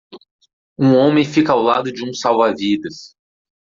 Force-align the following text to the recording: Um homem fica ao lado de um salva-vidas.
Um 0.79 0.95
homem 0.95 1.23
fica 1.23 1.53
ao 1.53 1.61
lado 1.61 1.93
de 1.93 2.03
um 2.03 2.11
salva-vidas. 2.11 3.15